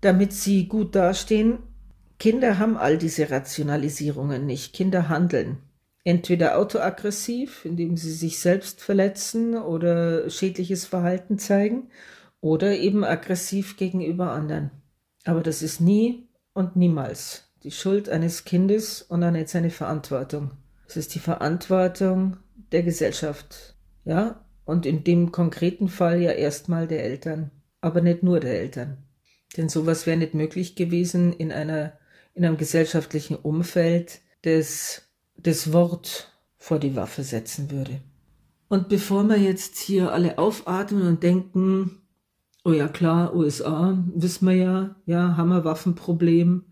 damit 0.00 0.32
sie 0.32 0.68
gut 0.68 0.94
dastehen. 0.94 1.58
Kinder 2.18 2.58
haben 2.58 2.76
all 2.76 2.98
diese 2.98 3.30
Rationalisierungen 3.30 4.46
nicht. 4.46 4.72
Kinder 4.72 5.08
handeln. 5.08 5.58
Entweder 6.04 6.58
autoaggressiv, 6.58 7.64
indem 7.64 7.96
sie 7.96 8.12
sich 8.12 8.38
selbst 8.38 8.80
verletzen 8.80 9.56
oder 9.56 10.30
schädliches 10.30 10.86
Verhalten 10.86 11.38
zeigen, 11.38 11.90
oder 12.40 12.76
eben 12.76 13.04
aggressiv 13.04 13.76
gegenüber 13.76 14.32
anderen. 14.32 14.70
Aber 15.24 15.42
das 15.42 15.62
ist 15.62 15.80
nie 15.80 16.28
und 16.54 16.76
niemals 16.76 17.48
die 17.64 17.70
Schuld 17.70 18.08
eines 18.08 18.44
Kindes 18.44 19.02
und 19.02 19.20
dann 19.20 19.34
jetzt 19.34 19.52
seine 19.52 19.70
Verantwortung. 19.70 20.52
Es 20.86 20.96
ist 20.96 21.14
die 21.14 21.18
Verantwortung 21.18 22.36
der 22.72 22.82
Gesellschaft. 22.82 23.74
Ja, 24.04 24.44
und 24.64 24.86
in 24.86 25.04
dem 25.04 25.32
konkreten 25.32 25.88
Fall 25.88 26.20
ja 26.22 26.30
erstmal 26.30 26.86
der 26.86 27.04
Eltern, 27.04 27.50
aber 27.80 28.00
nicht 28.00 28.22
nur 28.22 28.40
der 28.40 28.60
Eltern. 28.60 28.98
Denn 29.56 29.68
sowas 29.68 30.06
wäre 30.06 30.16
nicht 30.16 30.34
möglich 30.34 30.76
gewesen 30.76 31.32
in 31.32 31.52
einer, 31.52 31.98
in 32.34 32.44
einem 32.44 32.56
gesellschaftlichen 32.56 33.36
Umfeld, 33.36 34.20
das 34.42 35.07
das 35.42 35.72
Wort 35.72 36.32
vor 36.56 36.78
die 36.78 36.96
Waffe 36.96 37.22
setzen 37.22 37.70
würde. 37.70 38.00
Und 38.68 38.88
bevor 38.88 39.24
wir 39.24 39.38
jetzt 39.38 39.78
hier 39.78 40.12
alle 40.12 40.38
aufatmen 40.38 41.02
und 41.06 41.22
denken, 41.22 42.02
oh 42.64 42.72
ja 42.72 42.88
klar, 42.88 43.34
USA, 43.34 44.04
wissen 44.14 44.46
wir 44.46 44.54
ja, 44.54 44.96
ja, 45.06 45.36
haben 45.36 45.48
wir 45.48 45.64
Waffenproblem. 45.64 46.64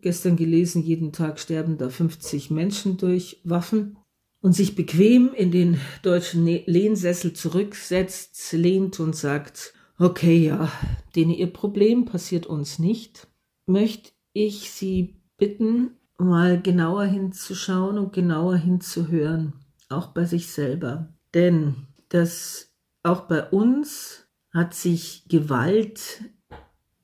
Gestern 0.00 0.36
gelesen, 0.36 0.82
jeden 0.82 1.12
Tag 1.12 1.40
sterben 1.40 1.78
da 1.78 1.88
50 1.88 2.50
Menschen 2.50 2.98
durch 2.98 3.40
Waffen 3.42 3.96
und 4.40 4.52
sich 4.52 4.76
bequem 4.76 5.32
in 5.34 5.50
den 5.50 5.80
deutschen 6.02 6.46
Lehnsessel 6.46 7.32
zurücksetzt, 7.32 8.52
lehnt 8.52 9.00
und 9.00 9.16
sagt, 9.16 9.72
Okay, 10.00 10.36
ja, 10.38 10.70
denen 11.16 11.32
ihr 11.32 11.52
Problem 11.52 12.04
passiert 12.04 12.46
uns 12.46 12.78
nicht. 12.78 13.26
Möchte 13.66 14.12
ich 14.32 14.70
Sie 14.70 15.16
bitten, 15.38 15.97
mal 16.18 16.60
genauer 16.60 17.04
hinzuschauen 17.04 17.98
und 17.98 18.12
genauer 18.12 18.56
hinzuhören, 18.56 19.54
auch 19.88 20.08
bei 20.08 20.24
sich 20.24 20.52
selber. 20.52 21.08
Denn 21.34 21.86
das 22.08 22.72
auch 23.02 23.22
bei 23.22 23.48
uns 23.48 24.26
hat 24.52 24.74
sich 24.74 25.24
Gewalt 25.28 26.22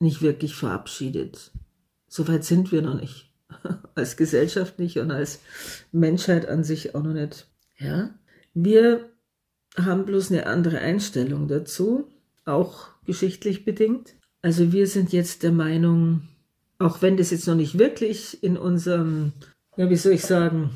nicht 0.00 0.22
wirklich 0.22 0.54
verabschiedet. 0.54 1.52
Soweit 2.08 2.44
sind 2.44 2.72
wir 2.72 2.82
noch 2.82 3.00
nicht. 3.00 3.32
Als 3.94 4.16
Gesellschaft 4.16 4.78
nicht 4.78 4.98
und 4.98 5.10
als 5.10 5.40
Menschheit 5.92 6.48
an 6.48 6.64
sich 6.64 6.94
auch 6.94 7.02
noch 7.02 7.12
nicht. 7.12 7.48
Ja? 7.78 8.10
Wir 8.52 9.10
haben 9.76 10.04
bloß 10.04 10.30
eine 10.30 10.46
andere 10.46 10.78
Einstellung 10.78 11.48
dazu 11.48 12.08
auch 12.44 12.88
geschichtlich 13.04 13.64
bedingt. 13.64 14.14
Also 14.42 14.72
wir 14.72 14.86
sind 14.86 15.12
jetzt 15.12 15.42
der 15.42 15.52
Meinung, 15.52 16.28
auch 16.84 17.00
wenn 17.00 17.16
das 17.16 17.30
jetzt 17.30 17.46
noch 17.46 17.54
nicht 17.54 17.78
wirklich 17.78 18.42
in 18.42 18.58
unserem, 18.58 19.32
ja, 19.76 19.88
wie 19.88 19.96
soll 19.96 20.12
ich 20.12 20.22
sagen, 20.22 20.70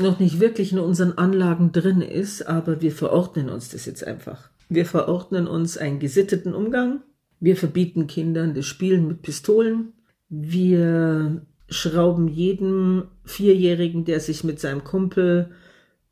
noch 0.00 0.18
nicht 0.18 0.40
wirklich 0.40 0.72
in 0.72 0.80
unseren 0.80 1.12
Anlagen 1.12 1.70
drin 1.70 2.00
ist, 2.00 2.42
aber 2.42 2.82
wir 2.82 2.90
verordnen 2.90 3.48
uns 3.48 3.68
das 3.68 3.86
jetzt 3.86 4.04
einfach. 4.04 4.50
Wir 4.68 4.86
verordnen 4.86 5.46
uns 5.46 5.78
einen 5.78 6.00
gesitteten 6.00 6.52
Umgang. 6.52 7.02
Wir 7.38 7.56
verbieten 7.56 8.08
Kindern 8.08 8.54
das 8.54 8.66
Spielen 8.66 9.06
mit 9.06 9.22
Pistolen. 9.22 9.92
Wir 10.28 11.42
schrauben 11.68 12.26
jedem 12.26 13.04
Vierjährigen, 13.24 14.04
der 14.04 14.18
sich 14.18 14.42
mit 14.42 14.58
seinem 14.58 14.82
Kumpel 14.82 15.50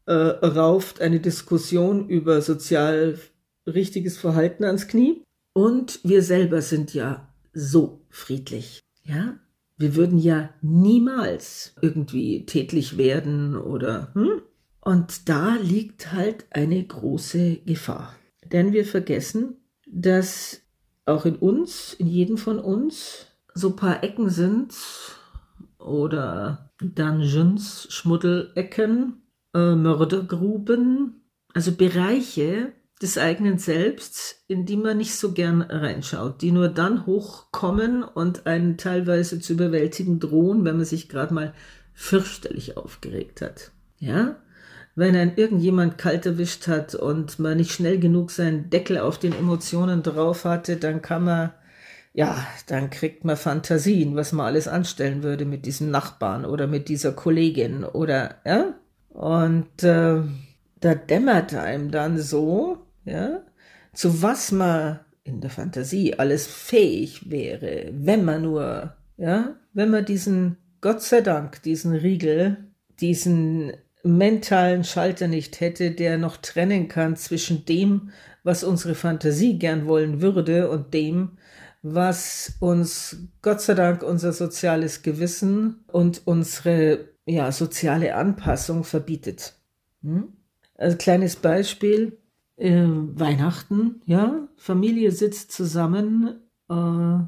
äh, 0.06 0.12
rauft, 0.12 1.00
eine 1.00 1.18
Diskussion 1.18 2.08
über 2.08 2.40
sozial 2.40 3.18
richtiges 3.66 4.16
Verhalten 4.16 4.62
ans 4.62 4.86
Knie. 4.86 5.24
Und 5.54 5.98
wir 6.04 6.22
selber 6.22 6.62
sind 6.62 6.94
ja 6.94 7.28
so 7.52 8.00
friedlich. 8.10 8.80
Ja? 9.10 9.34
Wir 9.76 9.96
würden 9.96 10.18
ja 10.18 10.50
niemals 10.62 11.74
irgendwie 11.80 12.46
tätlich 12.46 12.96
werden 12.96 13.56
oder, 13.56 14.14
hm? 14.14 14.42
Und 14.82 15.28
da 15.28 15.56
liegt 15.56 16.12
halt 16.12 16.46
eine 16.50 16.82
große 16.82 17.56
Gefahr. 17.66 18.14
Denn 18.52 18.72
wir 18.72 18.84
vergessen, 18.84 19.56
dass 19.86 20.62
auch 21.06 21.26
in 21.26 21.36
uns, 21.36 21.94
in 21.94 22.06
jedem 22.06 22.38
von 22.38 22.58
uns, 22.58 23.26
so 23.52 23.74
paar 23.74 24.04
Ecken 24.04 24.30
sind 24.30 24.74
oder 25.78 26.70
Dungeons, 26.80 27.88
Schmuddelecken, 27.90 29.22
äh, 29.54 29.74
Mördergruben, 29.74 31.24
also 31.52 31.72
Bereiche, 31.72 32.72
des 33.02 33.16
eigenen 33.16 33.58
Selbst, 33.58 34.42
in 34.46 34.66
die 34.66 34.76
man 34.76 34.98
nicht 34.98 35.14
so 35.14 35.32
gern 35.32 35.62
reinschaut, 35.62 36.42
die 36.42 36.52
nur 36.52 36.68
dann 36.68 37.06
hochkommen 37.06 38.02
und 38.02 38.46
einen 38.46 38.76
teilweise 38.76 39.40
zu 39.40 39.54
überwältigen 39.54 40.20
drohen, 40.20 40.64
wenn 40.64 40.76
man 40.76 40.84
sich 40.84 41.08
gerade 41.08 41.32
mal 41.32 41.54
fürchterlich 41.94 42.76
aufgeregt 42.76 43.40
hat. 43.40 43.70
Ja? 43.98 44.36
Wenn 44.94 45.16
ein 45.16 45.36
irgendjemand 45.36 45.96
kalt 45.96 46.26
erwischt 46.26 46.68
hat 46.68 46.94
und 46.94 47.38
man 47.38 47.56
nicht 47.56 47.72
schnell 47.72 47.98
genug 47.98 48.30
seinen 48.30 48.68
Deckel 48.68 48.98
auf 48.98 49.18
den 49.18 49.32
Emotionen 49.32 50.02
drauf 50.02 50.44
hatte, 50.44 50.76
dann 50.76 51.00
kann 51.00 51.24
man, 51.24 51.52
ja, 52.12 52.46
dann 52.66 52.90
kriegt 52.90 53.24
man 53.24 53.36
Fantasien, 53.36 54.14
was 54.14 54.32
man 54.32 54.46
alles 54.46 54.68
anstellen 54.68 55.22
würde 55.22 55.46
mit 55.46 55.64
diesem 55.64 55.90
Nachbarn 55.90 56.44
oder 56.44 56.66
mit 56.66 56.88
dieser 56.88 57.12
Kollegin 57.12 57.84
oder, 57.84 58.36
ja? 58.44 58.74
Und 59.10 59.82
äh, 59.82 60.22
da 60.80 60.94
dämmert 60.94 61.54
einem 61.54 61.90
dann 61.90 62.18
so, 62.18 62.78
ja, 63.04 63.42
zu 63.92 64.22
was 64.22 64.52
man 64.52 65.00
in 65.24 65.40
der 65.40 65.50
Fantasie 65.50 66.14
alles 66.14 66.46
fähig 66.46 67.30
wäre, 67.30 67.90
wenn 67.92 68.24
man 68.24 68.42
nur, 68.42 68.94
ja, 69.16 69.56
wenn 69.72 69.90
man 69.90 70.04
diesen, 70.04 70.56
Gott 70.80 71.02
sei 71.02 71.20
Dank, 71.20 71.62
diesen 71.62 71.94
Riegel, 71.94 72.56
diesen 73.00 73.72
mentalen 74.02 74.84
Schalter 74.84 75.28
nicht 75.28 75.60
hätte, 75.60 75.90
der 75.90 76.18
noch 76.18 76.38
trennen 76.38 76.88
kann 76.88 77.16
zwischen 77.16 77.64
dem, 77.66 78.10
was 78.42 78.64
unsere 78.64 78.94
Fantasie 78.94 79.58
gern 79.58 79.86
wollen 79.86 80.22
würde 80.22 80.70
und 80.70 80.94
dem, 80.94 81.38
was 81.82 82.54
uns 82.60 83.28
Gott 83.42 83.60
sei 83.60 83.74
Dank 83.74 84.02
unser 84.02 84.32
soziales 84.32 85.02
Gewissen 85.02 85.84
und 85.86 86.22
unsere 86.26 87.08
ja, 87.26 87.52
soziale 87.52 88.14
Anpassung 88.14 88.84
verbietet. 88.84 89.54
Hm? 90.02 90.32
Als 90.76 90.98
kleines 90.98 91.36
Beispiel, 91.36 92.18
äh, 92.60 92.86
Weihnachten, 92.86 94.02
ja, 94.04 94.48
Familie 94.56 95.12
sitzt 95.12 95.52
zusammen, 95.52 96.40
äh, 96.68 97.18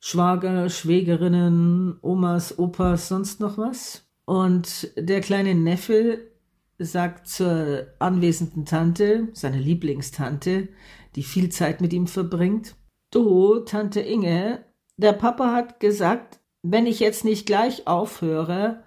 Schwager, 0.00 0.70
Schwägerinnen, 0.70 1.98
Omas, 2.00 2.58
Opas, 2.58 3.08
sonst 3.08 3.40
noch 3.40 3.58
was. 3.58 4.08
Und 4.24 4.90
der 4.96 5.20
kleine 5.20 5.54
Neffe 5.54 6.30
sagt 6.78 7.28
zur 7.28 7.88
anwesenden 7.98 8.64
Tante, 8.64 9.28
seiner 9.32 9.58
Lieblingstante, 9.58 10.68
die 11.16 11.22
viel 11.22 11.50
Zeit 11.50 11.80
mit 11.80 11.92
ihm 11.92 12.06
verbringt, 12.06 12.76
du, 13.10 13.60
Tante 13.60 14.00
Inge, 14.00 14.64
der 14.96 15.12
Papa 15.12 15.52
hat 15.52 15.80
gesagt, 15.80 16.40
wenn 16.62 16.86
ich 16.86 17.00
jetzt 17.00 17.24
nicht 17.24 17.46
gleich 17.46 17.86
aufhöre, 17.86 18.84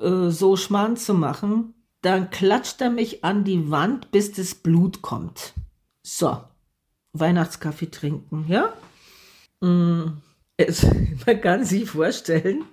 äh, 0.00 0.30
so 0.30 0.56
Schmarrn 0.56 0.96
zu 0.96 1.14
machen, 1.14 1.74
dann 2.02 2.30
klatscht 2.30 2.80
er 2.80 2.90
mich 2.90 3.24
an 3.24 3.44
die 3.44 3.70
Wand, 3.70 4.10
bis 4.10 4.32
das 4.32 4.54
Blut 4.54 5.02
kommt. 5.02 5.54
So, 6.02 6.38
Weihnachtskaffee 7.12 7.90
trinken, 7.90 8.46
ja? 8.48 8.72
Mm, 9.60 10.18
es, 10.56 10.86
man 11.26 11.40
kann 11.40 11.64
sich 11.64 11.90
vorstellen, 11.90 12.64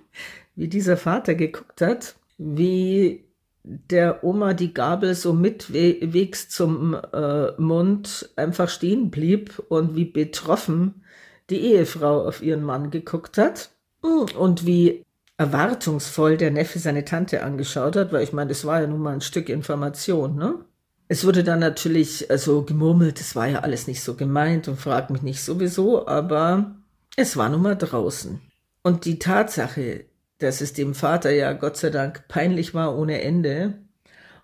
wie 0.54 0.68
dieser 0.68 0.96
Vater 0.96 1.34
geguckt 1.34 1.80
hat, 1.80 2.16
wie 2.38 3.24
der 3.66 4.22
Oma 4.22 4.54
die 4.54 4.72
Gabel 4.72 5.14
so 5.14 5.32
mitwegs 5.32 6.48
zum 6.48 6.94
äh, 6.94 7.60
Mund 7.60 8.30
einfach 8.36 8.68
stehen 8.68 9.10
blieb 9.10 9.60
und 9.68 9.96
wie 9.96 10.04
betroffen 10.04 11.02
die 11.50 11.60
Ehefrau 11.60 12.26
auf 12.26 12.42
ihren 12.42 12.62
Mann 12.62 12.90
geguckt 12.90 13.38
hat 13.38 13.70
mm, 14.02 14.36
und 14.38 14.66
wie 14.66 15.04
erwartungsvoll 15.38 16.36
der 16.36 16.50
Neffe 16.50 16.78
seine 16.78 17.04
Tante 17.04 17.42
angeschaut 17.42 17.96
hat, 17.96 18.12
weil 18.12 18.22
ich 18.22 18.32
meine, 18.32 18.48
das 18.48 18.64
war 18.64 18.80
ja 18.80 18.86
nun 18.86 19.00
mal 19.00 19.14
ein 19.14 19.20
Stück 19.20 19.48
Information, 19.48 20.36
ne? 20.36 20.64
Es 21.08 21.24
wurde 21.24 21.44
dann 21.44 21.60
natürlich 21.60 22.30
also 22.30 22.62
gemurmelt, 22.62 23.20
das 23.20 23.36
war 23.36 23.46
ja 23.46 23.60
alles 23.60 23.86
nicht 23.86 24.02
so 24.02 24.14
gemeint 24.14 24.66
und 24.66 24.80
fragt 24.80 25.10
mich 25.10 25.22
nicht 25.22 25.40
sowieso, 25.40 26.08
aber 26.08 26.74
es 27.16 27.36
war 27.36 27.48
nun 27.48 27.62
mal 27.62 27.76
draußen. 27.76 28.40
Und 28.82 29.04
die 29.04 29.18
Tatsache, 29.20 30.06
dass 30.38 30.60
es 30.60 30.72
dem 30.72 30.94
Vater 30.94 31.30
ja 31.30 31.52
Gott 31.52 31.76
sei 31.76 31.90
Dank 31.90 32.26
peinlich 32.28 32.74
war 32.74 32.98
ohne 32.98 33.22
Ende 33.22 33.74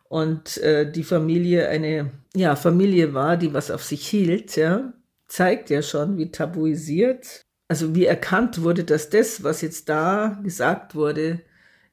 und 0.09 0.59
äh, 0.59 0.91
die 0.91 1.05
Familie 1.05 1.69
eine 1.69 2.13
ja 2.35 2.55
Familie 2.55 3.13
war, 3.13 3.37
die 3.37 3.55
was 3.55 3.71
auf 3.71 3.83
sich 3.83 4.07
hielt, 4.07 4.57
ja, 4.57 4.93
zeigt 5.27 5.71
ja 5.71 5.83
schon, 5.83 6.17
wie 6.19 6.31
tabuisiert, 6.31 7.43
also 7.73 7.95
wie 7.95 8.05
erkannt 8.05 8.61
wurde, 8.61 8.85
dass 8.85 9.09
das, 9.09 9.45
was 9.45 9.63
jetzt 9.63 9.89
da 9.89 10.39
gesagt 10.43 10.95
wurde, 10.95 11.41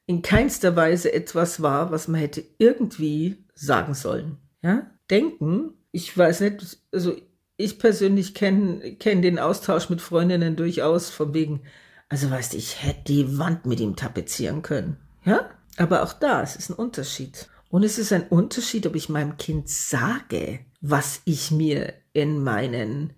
in 0.04 0.20
keinster 0.20 0.76
Weise 0.76 1.10
etwas 1.10 1.62
war, 1.62 1.90
was 1.90 2.06
man 2.06 2.20
hätte 2.20 2.44
irgendwie 2.58 3.46
sagen 3.54 3.94
sollen. 3.94 4.36
Ja, 4.60 4.90
denken, 5.10 5.72
ich 5.90 6.14
weiß 6.14 6.40
nicht, 6.42 6.76
also 6.92 7.16
ich 7.56 7.78
persönlich 7.78 8.34
kenne 8.34 8.94
kenn 8.96 9.22
den 9.22 9.38
Austausch 9.38 9.88
mit 9.88 10.02
Freundinnen 10.02 10.54
durchaus 10.54 11.08
von 11.08 11.32
wegen, 11.32 11.62
also 12.10 12.30
weißt 12.30 12.52
du, 12.52 12.58
ich 12.58 12.84
hätte 12.84 13.04
die 13.06 13.38
Wand 13.38 13.64
mit 13.64 13.80
ihm 13.80 13.96
tapezieren 13.96 14.60
können. 14.60 14.98
Ja? 15.24 15.48
Aber 15.78 16.02
auch 16.02 16.12
da, 16.12 16.42
es 16.42 16.56
ist 16.56 16.68
ein 16.68 16.74
Unterschied. 16.74 17.48
Und 17.70 17.84
es 17.84 17.96
ist 17.96 18.12
ein 18.12 18.28
Unterschied, 18.28 18.86
ob 18.86 18.96
ich 18.96 19.08
meinem 19.08 19.38
Kind 19.38 19.70
sage, 19.70 20.60
was 20.82 21.22
ich 21.24 21.50
mir 21.50 21.94
in 22.12 22.44
meinen 22.44 23.14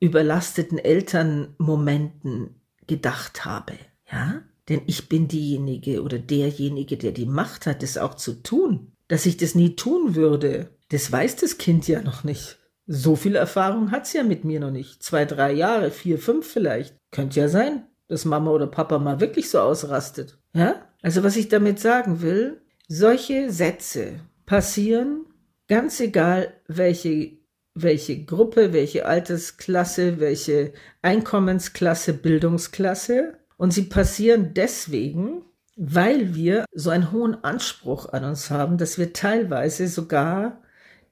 überlasteten 0.00 0.78
Elternmomenten 0.78 2.60
gedacht 2.86 3.44
habe. 3.44 3.74
Ja? 4.10 4.42
Denn 4.68 4.82
ich 4.86 5.08
bin 5.08 5.28
diejenige 5.28 6.02
oder 6.02 6.18
derjenige, 6.18 6.96
der 6.96 7.12
die 7.12 7.26
Macht 7.26 7.66
hat, 7.66 7.82
das 7.82 7.98
auch 7.98 8.14
zu 8.14 8.42
tun. 8.42 8.92
Dass 9.08 9.26
ich 9.26 9.36
das 9.36 9.54
nie 9.54 9.76
tun 9.76 10.14
würde, 10.14 10.70
das 10.90 11.10
weiß 11.10 11.36
das 11.36 11.58
Kind 11.58 11.86
ja 11.86 12.02
noch 12.02 12.24
nicht. 12.24 12.58
So 12.86 13.16
viel 13.16 13.34
Erfahrung 13.34 13.90
hat's 13.90 14.12
ja 14.12 14.22
mit 14.22 14.44
mir 14.44 14.60
noch 14.60 14.70
nicht. 14.70 15.02
Zwei, 15.02 15.24
drei 15.24 15.52
Jahre, 15.52 15.90
vier, 15.90 16.18
fünf 16.18 16.46
vielleicht. 16.46 16.96
Könnte 17.10 17.40
ja 17.40 17.48
sein, 17.48 17.86
dass 18.08 18.24
Mama 18.24 18.50
oder 18.50 18.66
Papa 18.66 18.98
mal 18.98 19.20
wirklich 19.20 19.50
so 19.50 19.60
ausrastet. 19.60 20.38
Ja? 20.52 20.88
Also 21.02 21.22
was 21.22 21.36
ich 21.36 21.48
damit 21.48 21.80
sagen 21.80 22.20
will, 22.22 22.60
solche 22.88 23.50
Sätze 23.50 24.20
passieren, 24.46 25.26
ganz 25.68 25.98
egal 26.00 26.54
welche 26.68 27.35
welche 27.76 28.24
Gruppe, 28.24 28.72
welche 28.72 29.06
Altersklasse, 29.06 30.18
welche 30.18 30.72
Einkommensklasse, 31.02 32.14
Bildungsklasse. 32.14 33.34
Und 33.58 33.72
sie 33.72 33.84
passieren 33.84 34.54
deswegen, 34.54 35.42
weil 35.76 36.34
wir 36.34 36.64
so 36.72 36.90
einen 36.90 37.12
hohen 37.12 37.44
Anspruch 37.44 38.12
an 38.12 38.24
uns 38.24 38.50
haben, 38.50 38.78
dass 38.78 38.98
wir 38.98 39.12
teilweise 39.12 39.88
sogar 39.88 40.62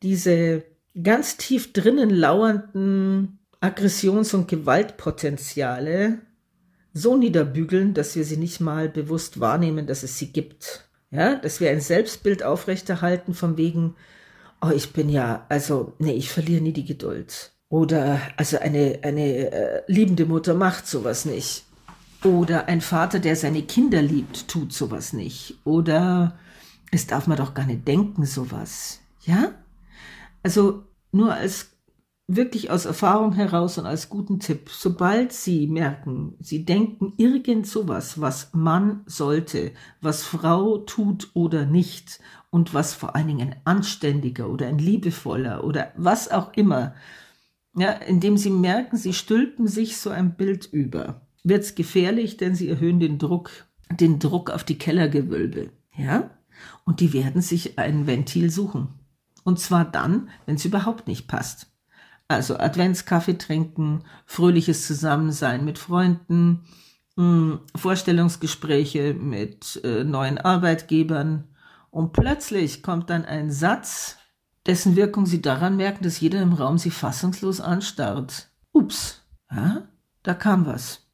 diese 0.02 0.64
ganz 1.00 1.36
tief 1.36 1.72
drinnen 1.72 2.10
lauernden 2.10 3.38
Aggressions- 3.60 4.34
und 4.34 4.48
Gewaltpotenziale 4.48 6.20
so 6.94 7.16
niederbügeln, 7.16 7.92
dass 7.92 8.16
wir 8.16 8.24
sie 8.24 8.36
nicht 8.36 8.60
mal 8.60 8.88
bewusst 8.88 9.40
wahrnehmen, 9.40 9.86
dass 9.86 10.02
es 10.02 10.18
sie 10.18 10.32
gibt. 10.32 10.88
Ja, 11.10 11.36
dass 11.36 11.60
wir 11.60 11.70
ein 11.70 11.80
Selbstbild 11.80 12.42
aufrechterhalten 12.42 13.34
von 13.34 13.56
wegen, 13.56 13.96
oh, 14.64 14.70
ich 14.74 14.92
bin 14.92 15.08
ja, 15.08 15.46
also, 15.48 15.94
nee, 15.98 16.12
ich 16.12 16.30
verliere 16.30 16.62
nie 16.62 16.72
die 16.72 16.84
Geduld. 16.84 17.52
Oder, 17.68 18.20
also 18.36 18.58
eine, 18.58 19.00
eine 19.02 19.50
äh, 19.52 19.82
liebende 19.86 20.26
Mutter 20.26 20.54
macht 20.54 20.86
sowas 20.86 21.24
nicht. 21.24 21.64
Oder 22.24 22.68
ein 22.68 22.80
Vater, 22.80 23.18
der 23.18 23.36
seine 23.36 23.62
Kinder 23.62 24.00
liebt, 24.00 24.48
tut 24.48 24.72
sowas 24.72 25.12
nicht. 25.12 25.58
Oder 25.64 26.38
es 26.90 27.06
darf 27.06 27.26
man 27.26 27.36
doch 27.36 27.54
gar 27.54 27.66
nicht 27.66 27.86
denken, 27.86 28.24
sowas. 28.24 29.00
Ja? 29.24 29.52
Also 30.42 30.84
nur 31.12 31.34
als 31.34 31.70
wirklich 32.26 32.70
aus 32.70 32.86
Erfahrung 32.86 33.32
heraus 33.32 33.76
und 33.76 33.84
als 33.84 34.08
guten 34.08 34.40
Tipp, 34.40 34.70
sobald 34.70 35.32
Sie 35.32 35.66
merken, 35.66 36.36
Sie 36.40 36.64
denken 36.64 37.12
irgend 37.18 37.66
sowas, 37.66 38.20
was 38.20 38.54
Mann 38.54 39.02
sollte, 39.06 39.72
was 40.00 40.22
Frau 40.22 40.78
tut 40.78 41.30
oder 41.34 41.66
nicht 41.66 42.20
und 42.54 42.72
was 42.72 42.94
vor 42.94 43.16
allen 43.16 43.26
Dingen 43.26 43.50
ein 43.50 43.60
anständiger 43.64 44.48
oder 44.48 44.68
ein 44.68 44.78
liebevoller 44.78 45.64
oder 45.64 45.90
was 45.96 46.30
auch 46.30 46.52
immer, 46.52 46.94
ja, 47.76 47.90
indem 47.90 48.36
Sie 48.36 48.50
merken, 48.50 48.96
Sie 48.96 49.12
stülpen 49.12 49.66
sich 49.66 49.96
so 49.96 50.10
ein 50.10 50.36
Bild 50.36 50.64
über, 50.66 51.22
wird's 51.42 51.74
gefährlich, 51.74 52.36
denn 52.36 52.54
Sie 52.54 52.68
erhöhen 52.68 53.00
den 53.00 53.18
Druck, 53.18 53.50
den 53.90 54.20
Druck 54.20 54.50
auf 54.50 54.62
die 54.62 54.78
Kellergewölbe, 54.78 55.70
ja, 55.96 56.30
und 56.84 57.00
die 57.00 57.12
werden 57.12 57.42
sich 57.42 57.76
ein 57.76 58.06
Ventil 58.06 58.52
suchen. 58.52 58.86
Und 59.42 59.58
zwar 59.58 59.84
dann, 59.84 60.28
wenn 60.46 60.54
es 60.54 60.64
überhaupt 60.64 61.08
nicht 61.08 61.26
passt. 61.26 61.66
Also 62.28 62.56
Adventskaffee 62.56 63.36
trinken, 63.36 64.04
fröhliches 64.26 64.86
Zusammensein 64.86 65.64
mit 65.64 65.78
Freunden, 65.78 66.60
hm, 67.16 67.62
Vorstellungsgespräche 67.74 69.12
mit 69.12 69.80
äh, 69.82 70.04
neuen 70.04 70.38
Arbeitgebern. 70.38 71.48
Und 71.94 72.12
plötzlich 72.12 72.82
kommt 72.82 73.08
dann 73.08 73.24
ein 73.24 73.52
Satz, 73.52 74.18
dessen 74.66 74.96
Wirkung 74.96 75.26
Sie 75.26 75.40
daran 75.40 75.76
merken, 75.76 76.02
dass 76.02 76.18
jeder 76.18 76.42
im 76.42 76.52
Raum 76.52 76.76
Sie 76.76 76.90
fassungslos 76.90 77.60
anstarrt. 77.60 78.50
Ups, 78.72 79.22
ja, 79.48 79.86
da 80.24 80.34
kam 80.34 80.66
was. 80.66 81.06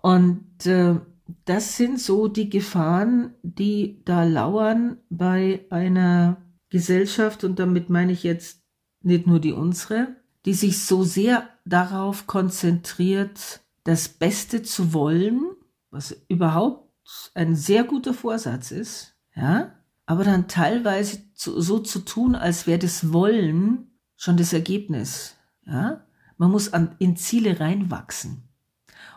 Und 0.00 0.64
äh, 0.64 0.98
das 1.44 1.76
sind 1.76 2.00
so 2.00 2.28
die 2.28 2.48
Gefahren, 2.48 3.34
die 3.42 4.00
da 4.06 4.24
lauern 4.24 4.96
bei 5.10 5.66
einer 5.68 6.38
Gesellschaft, 6.70 7.44
und 7.44 7.58
damit 7.58 7.90
meine 7.90 8.12
ich 8.12 8.22
jetzt 8.22 8.62
nicht 9.02 9.26
nur 9.26 9.38
die 9.38 9.52
unsere, 9.52 10.16
die 10.46 10.54
sich 10.54 10.82
so 10.86 11.04
sehr 11.04 11.46
darauf 11.66 12.26
konzentriert, 12.26 13.60
das 13.84 14.08
Beste 14.08 14.62
zu 14.62 14.94
wollen, 14.94 15.42
was 15.90 16.16
überhaupt 16.28 16.90
ein 17.34 17.54
sehr 17.54 17.84
guter 17.84 18.14
Vorsatz 18.14 18.70
ist, 18.70 19.14
ja, 19.34 19.75
aber 20.06 20.24
dann 20.24 20.48
teilweise 20.48 21.32
zu, 21.34 21.60
so 21.60 21.80
zu 21.80 22.00
tun, 22.00 22.34
als 22.34 22.66
wäre 22.66 22.78
das 22.78 23.12
Wollen 23.12 23.90
schon 24.16 24.36
das 24.36 24.52
Ergebnis, 24.52 25.36
ja. 25.66 26.02
Man 26.38 26.50
muss 26.50 26.72
an, 26.72 26.94
in 26.98 27.16
Ziele 27.16 27.60
reinwachsen. 27.60 28.46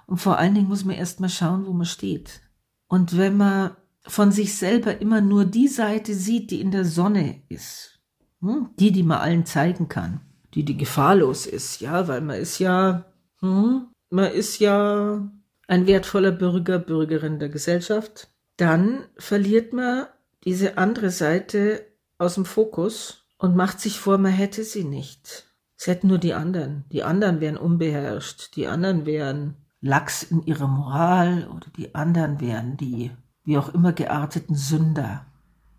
Und 0.07 0.17
vor 0.17 0.37
allen 0.37 0.55
Dingen 0.55 0.69
muss 0.69 0.85
man 0.85 0.95
erstmal 0.95 1.29
schauen, 1.29 1.65
wo 1.65 1.73
man 1.73 1.85
steht. 1.85 2.41
Und 2.87 3.17
wenn 3.17 3.37
man 3.37 3.75
von 4.07 4.31
sich 4.31 4.55
selber 4.55 5.01
immer 5.01 5.21
nur 5.21 5.45
die 5.45 5.67
Seite 5.67 6.15
sieht, 6.15 6.49
die 6.49 6.61
in 6.61 6.71
der 6.71 6.85
Sonne 6.85 7.43
ist, 7.49 7.99
hm, 8.41 8.69
die, 8.79 8.91
die 8.91 9.03
man 9.03 9.19
allen 9.19 9.45
zeigen 9.45 9.89
kann, 9.89 10.21
die 10.53 10.63
die 10.63 10.77
gefahrlos 10.77 11.45
ist, 11.45 11.81
ja, 11.81 12.07
weil 12.07 12.21
man 12.21 12.37
ist 12.37 12.59
ja, 12.59 13.05
hm, 13.41 13.87
man 14.09 14.31
ist 14.31 14.59
ja 14.59 15.29
ein 15.67 15.85
wertvoller 15.85 16.31
Bürger, 16.31 16.79
Bürgerin 16.79 17.37
der 17.37 17.49
Gesellschaft, 17.49 18.29
dann 18.57 19.05
verliert 19.17 19.73
man 19.73 20.07
diese 20.43 20.77
andere 20.77 21.09
Seite 21.09 21.85
aus 22.17 22.35
dem 22.35 22.45
Fokus 22.45 23.25
und 23.37 23.55
macht 23.55 23.79
sich 23.79 23.99
vor, 23.99 24.17
man 24.17 24.31
hätte 24.31 24.63
sie 24.63 24.83
nicht. 24.83 25.45
Es 25.77 25.87
hätten 25.87 26.07
nur 26.07 26.17
die 26.17 26.33
anderen. 26.33 26.85
Die 26.91 27.03
anderen 27.03 27.39
wären 27.39 27.57
unbeherrscht, 27.57 28.55
die 28.55 28.67
anderen 28.67 29.05
wären 29.05 29.55
lax 29.81 30.23
in 30.23 30.43
ihrer 30.43 30.67
Moral 30.67 31.47
oder 31.47 31.67
die 31.77 31.95
anderen 31.95 32.41
wären 32.41 32.75
die 32.75 33.11
wie 33.45 33.57
auch 33.57 33.73
immer 33.73 33.93
gearteten 33.93 34.55
Sünder. 34.55 35.25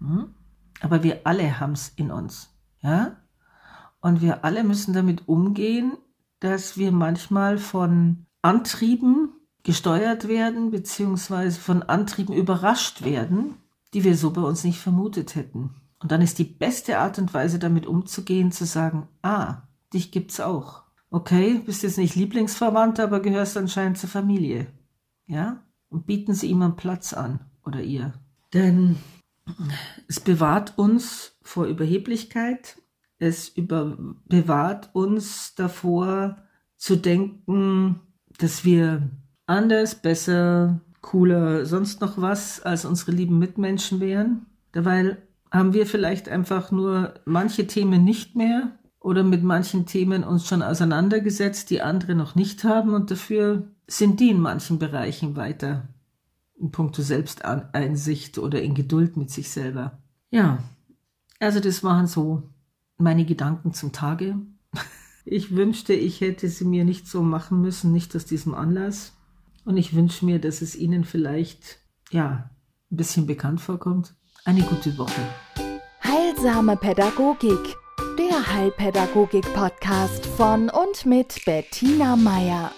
Hm? 0.01 0.35
Aber 0.81 1.03
wir 1.03 1.21
alle 1.25 1.61
haben's 1.61 1.93
in 1.97 2.11
uns, 2.11 2.51
ja? 2.81 3.17
Und 4.01 4.23
wir 4.23 4.45
alle 4.45 4.65
müssen 4.65 4.95
damit 4.95 5.29
umgehen, 5.29 5.99
dass 6.41 6.79
wir 6.79 6.91
manchmal 6.91 7.59
von 7.59 8.27
Antrieben 8.41 9.35
gesteuert 9.63 10.27
werden, 10.27 10.71
beziehungsweise 10.71 11.61
von 11.61 11.83
Antrieben 11.83 12.35
überrascht 12.35 13.05
werden, 13.05 13.57
die 13.95 14.05
wir 14.05 14.17
so 14.17 14.31
bei 14.31 14.43
uns 14.43 14.65
nicht 14.65 14.79
vermutet 14.79 15.35
hätten. 15.35 15.75
Und 15.99 16.13
dann 16.13 16.23
ist 16.23 16.39
die 16.39 16.45
beste 16.45 16.99
Art 16.99 17.19
und 17.19 17.35
Weise, 17.35 17.59
damit 17.59 17.87
umzugehen, 17.87 18.53
zu 18.53 18.65
sagen, 18.65 19.09
ah, 19.23 19.63
dich 19.93 20.11
gibt's 20.11 20.41
auch. 20.41 20.83
okay, 21.11 21.61
bist 21.67 21.83
jetzt 21.83 21.99
nicht 21.99 22.15
Lieblingsverwandter, 22.15 23.05
aber 23.05 23.21
gehörst 23.21 23.57
anscheinend 23.57 23.99
zur 23.99 24.09
Familie. 24.09 24.69
Ja? 25.27 25.65
Und 25.89 26.07
bieten 26.07 26.35
Sie 26.35 26.47
ihm 26.47 26.63
einen 26.63 26.77
Platz 26.77 27.13
an 27.13 27.41
oder 27.65 27.83
ihr. 27.83 28.15
Denn 28.55 28.97
es 30.09 30.21
bewahrt 30.21 30.79
uns 30.79 31.37
vor 31.43 31.67
Überheblichkeit. 31.67 32.81
Es 33.19 33.49
über, 33.49 33.99
bewahrt 34.27 34.91
uns 34.95 35.55
davor 35.57 36.37
zu 36.77 36.97
denken, 36.97 38.01
dass 38.39 38.65
wir 38.65 39.11
anders, 39.47 39.97
besser, 39.97 40.81
cooler, 41.01 41.67
sonst 41.67 42.01
noch 42.01 42.21
was 42.21 42.61
als 42.61 42.85
unsere 42.85 43.13
lieben 43.13 43.39
Mitmenschen 43.39 44.01
wären. 44.01 44.47
Dabei 44.73 45.17
haben 45.51 45.73
wir 45.73 45.87
vielleicht 45.87 46.29
einfach 46.29 46.71
nur 46.71 47.15
manche 47.25 47.67
Themen 47.67 48.05
nicht 48.05 48.37
mehr 48.37 48.73
oder 49.01 49.25
mit 49.25 49.43
manchen 49.43 49.87
Themen 49.87 50.25
uns 50.25 50.47
schon 50.47 50.63
auseinandergesetzt, 50.63 51.71
die 51.71 51.83
andere 51.83 52.15
noch 52.15 52.35
nicht 52.35 52.65
haben 52.65 52.95
und 52.95 53.11
dafür 53.11 53.69
sind 53.87 54.21
die 54.21 54.31
in 54.31 54.41
manchen 54.41 54.79
Bereichen 54.79 55.37
weiter 55.37 55.89
in 56.61 56.71
puncto 56.71 57.03
Selbsteinsicht 57.03 58.39
oder 58.39 58.63
in 58.63 58.75
Geduld 58.75 59.17
mit 59.17 59.31
sich 59.31 59.51
selber. 59.51 59.99
Ja, 60.31 60.63
also 61.39 61.59
das 61.59 61.83
waren 61.83 62.07
so 62.07 62.43
meine 62.99 63.25
Gedanken 63.25 63.73
zum 63.73 63.93
Tage. 63.93 64.37
Ich 65.27 65.55
wünschte, 65.55 65.93
ich 65.93 66.23
hätte 66.23 66.49
sie 66.49 66.65
mir 66.65 66.85
nicht 66.85 67.07
so 67.07 67.23
machen 67.23 67.61
müssen, 67.61 67.93
nicht 67.93 68.17
aus 68.17 68.25
diesem 68.25 68.55
Anlass. 68.55 69.13
Und 69.65 69.77
ich 69.77 69.95
wünsche 69.95 70.25
mir, 70.25 70.41
dass 70.41 70.63
es 70.63 70.75
Ihnen 70.77 71.05
vielleicht, 71.05 71.79
ja, 72.11 72.51
ein 72.91 72.97
bisschen 72.97 73.27
bekannt 73.27 73.61
vorkommt. 73.61 74.15
Eine 74.45 74.63
gute 74.63 74.97
Woche. 74.99 75.21
Heilsame 76.03 76.77
Pädagogik. 76.77 77.77
Der 78.19 78.55
Heilpädagogik-Podcast 78.55 80.27
von 80.27 80.71
und 80.71 81.07
mit 81.07 81.45
Bettina 81.45 82.17
Meier. 82.17 82.73